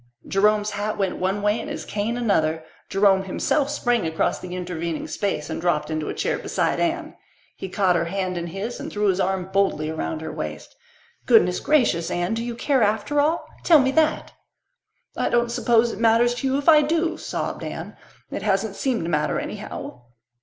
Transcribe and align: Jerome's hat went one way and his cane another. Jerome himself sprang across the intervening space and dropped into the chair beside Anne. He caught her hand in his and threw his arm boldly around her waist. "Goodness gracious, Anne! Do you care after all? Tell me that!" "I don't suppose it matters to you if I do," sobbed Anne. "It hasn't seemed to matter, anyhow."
Jerome's 0.27 0.71
hat 0.71 0.97
went 0.97 1.17
one 1.19 1.43
way 1.43 1.59
and 1.61 1.69
his 1.69 1.85
cane 1.85 2.17
another. 2.17 2.63
Jerome 2.89 3.25
himself 3.25 3.69
sprang 3.69 4.03
across 4.07 4.39
the 4.39 4.55
intervening 4.55 5.07
space 5.07 5.47
and 5.47 5.61
dropped 5.61 5.91
into 5.91 6.07
the 6.07 6.15
chair 6.15 6.39
beside 6.39 6.79
Anne. 6.79 7.15
He 7.55 7.69
caught 7.69 7.95
her 7.95 8.05
hand 8.05 8.35
in 8.35 8.47
his 8.47 8.79
and 8.79 8.91
threw 8.91 9.09
his 9.09 9.19
arm 9.19 9.51
boldly 9.53 9.91
around 9.91 10.21
her 10.21 10.31
waist. 10.31 10.75
"Goodness 11.27 11.59
gracious, 11.59 12.09
Anne! 12.09 12.33
Do 12.33 12.43
you 12.43 12.55
care 12.55 12.81
after 12.81 13.19
all? 13.21 13.47
Tell 13.63 13.77
me 13.77 13.91
that!" 13.91 14.33
"I 15.15 15.29
don't 15.29 15.51
suppose 15.51 15.91
it 15.91 15.99
matters 15.99 16.33
to 16.33 16.47
you 16.47 16.57
if 16.57 16.67
I 16.67 16.81
do," 16.81 17.15
sobbed 17.15 17.63
Anne. 17.63 17.95
"It 18.31 18.41
hasn't 18.41 18.75
seemed 18.77 19.03
to 19.03 19.09
matter, 19.11 19.39
anyhow." 19.39 20.01